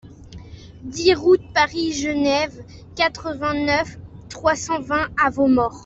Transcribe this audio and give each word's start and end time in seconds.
dix 0.81 1.13
route 1.13 1.43
Paris-Genève, 1.53 2.63
quatre-vingt-neuf, 2.95 3.99
trois 4.29 4.55
cent 4.55 4.81
vingt 4.81 5.07
à 5.23 5.29
Vaumort 5.29 5.79